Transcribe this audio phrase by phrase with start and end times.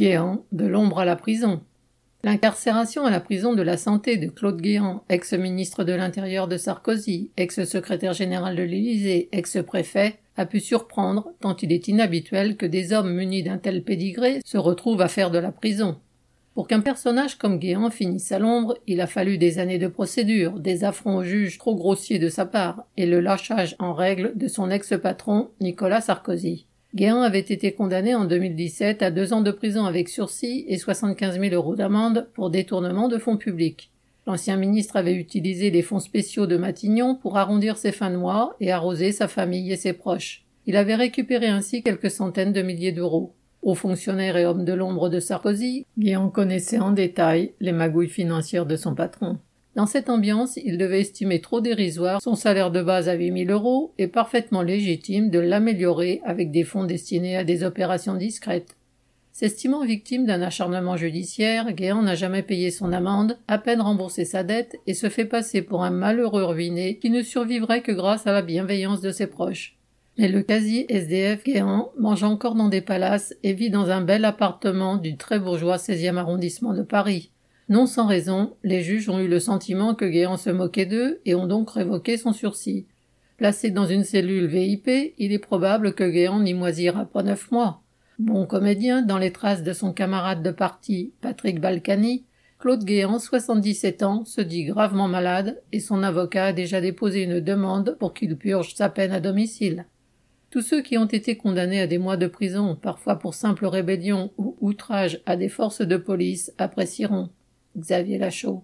[0.00, 1.60] Guéant, de l'ombre à la prison.
[2.24, 7.30] L'incarcération à la prison de la santé de Claude Guéant, ex-ministre de l'Intérieur de Sarkozy,
[7.36, 13.12] ex-secrétaire général de l'Élysée, ex-préfet, a pu surprendre tant il est inhabituel que des hommes
[13.12, 15.98] munis d'un tel pédigré se retrouvent à faire de la prison.
[16.54, 20.60] Pour qu'un personnage comme Guéant finisse à l'ombre, il a fallu des années de procédure,
[20.60, 24.48] des affronts aux juges trop grossiers de sa part, et le lâchage en règle de
[24.48, 26.64] son ex-patron, Nicolas Sarkozy.
[26.92, 31.38] Guéant avait été condamné en 2017 à deux ans de prison avec sursis et 75
[31.38, 33.92] 000 euros d'amende pour détournement de fonds publics.
[34.26, 38.56] L'ancien ministre avait utilisé les fonds spéciaux de Matignon pour arrondir ses fins de mois
[38.60, 40.44] et arroser sa famille et ses proches.
[40.66, 43.34] Il avait récupéré ainsi quelques centaines de milliers d'euros.
[43.62, 48.66] Haut fonctionnaire et homme de l'ombre de Sarkozy, Guéant connaissait en détail les magouilles financières
[48.66, 49.38] de son patron.
[49.76, 53.92] Dans cette ambiance, il devait estimer trop dérisoire son salaire de base à 8000 euros
[53.98, 58.76] et parfaitement légitime de l'améliorer avec des fonds destinés à des opérations discrètes.
[59.32, 64.42] S'estimant victime d'un acharnement judiciaire, Guéant n'a jamais payé son amende, à peine remboursé sa
[64.42, 68.32] dette et se fait passer pour un malheureux ruiné qui ne survivrait que grâce à
[68.32, 69.76] la bienveillance de ses proches.
[70.18, 74.96] Mais le quasi-SDF Guéant mange encore dans des palaces et vit dans un bel appartement
[74.96, 77.30] du très bourgeois 16e arrondissement de Paris.
[77.70, 81.36] Non sans raison, les juges ont eu le sentiment que Guéant se moquait d'eux et
[81.36, 82.88] ont donc révoqué son sursis.
[83.36, 87.80] Placé dans une cellule VIP, il est probable que Guéant n'y moisira pas neuf mois.
[88.18, 92.24] Bon comédien, dans les traces de son camarade de parti, Patrick Balkany,
[92.58, 97.38] Claude Guéant, 77 ans, se dit gravement malade et son avocat a déjà déposé une
[97.38, 99.86] demande pour qu'il purge sa peine à domicile.
[100.50, 104.32] Tous ceux qui ont été condamnés à des mois de prison, parfois pour simple rébellion
[104.38, 107.30] ou outrage à des forces de police, apprécieront.
[107.78, 108.58] Xavier Lachaud.